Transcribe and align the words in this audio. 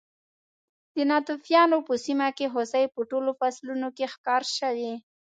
د 0.95 0.97
ناتوفیانو 1.11 1.77
په 1.87 1.93
سیمه 2.05 2.29
کې 2.37 2.45
هوسۍ 2.53 2.85
په 2.93 3.01
ټولو 3.09 3.31
فصلونو 3.39 3.87
کې 3.97 4.05
ښکار 4.13 4.43
شوې. 4.57 4.93